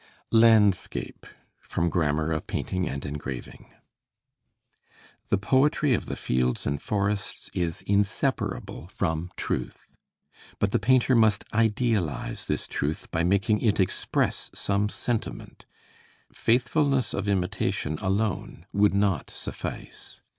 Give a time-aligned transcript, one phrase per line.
[0.31, 1.27] LANDSCAPE
[1.59, 3.71] From 'Grammar of Painting and Engraving'
[5.29, 9.95] The poetry of the fields and forests is inseparable from truth.
[10.57, 15.65] But the painter must idealize this truth by making it express some sentiment;
[16.33, 20.19] faithfulness of imitation alone would not suffice.